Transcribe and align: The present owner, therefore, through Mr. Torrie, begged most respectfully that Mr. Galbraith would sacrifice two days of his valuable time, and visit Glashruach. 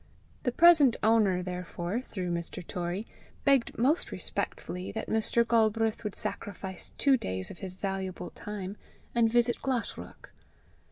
The 0.41 0.51
present 0.51 0.97
owner, 1.03 1.43
therefore, 1.43 2.01
through 2.01 2.31
Mr. 2.31 2.65
Torrie, 2.65 3.05
begged 3.45 3.77
most 3.77 4.11
respectfully 4.11 4.91
that 4.93 5.09
Mr. 5.09 5.47
Galbraith 5.47 6.03
would 6.03 6.15
sacrifice 6.15 6.91
two 6.97 7.17
days 7.17 7.51
of 7.51 7.59
his 7.59 7.75
valuable 7.75 8.31
time, 8.31 8.77
and 9.13 9.31
visit 9.31 9.61
Glashruach. 9.61 10.31